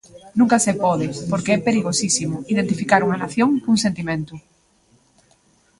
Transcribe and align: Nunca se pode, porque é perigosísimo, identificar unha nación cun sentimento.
Nunca 0.39 0.57
se 0.65 0.73
pode, 0.83 1.05
porque 1.31 1.51
é 1.57 1.59
perigosísimo, 1.67 2.37
identificar 2.53 3.01
unha 3.07 3.21
nación 3.23 3.49
cun 3.63 3.77
sentimento. 3.85 4.33